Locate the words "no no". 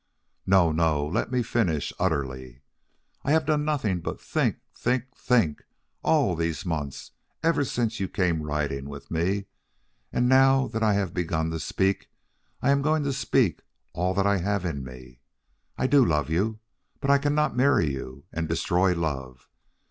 0.47-1.05